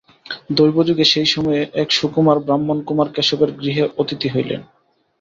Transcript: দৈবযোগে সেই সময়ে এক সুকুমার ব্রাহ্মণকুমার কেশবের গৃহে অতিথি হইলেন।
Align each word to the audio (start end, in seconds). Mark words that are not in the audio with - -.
দৈবযোগে 0.55 1.05
সেই 1.05 1.25
সময়ে 1.25 1.61
এক 1.73 1.89
সুকুমার 1.91 2.37
ব্রাহ্মণকুমার 2.39 3.07
কেশবের 3.15 3.49
গৃহে 3.57 3.83
অতিথি 3.97 4.27
হইলেন। 4.29 4.61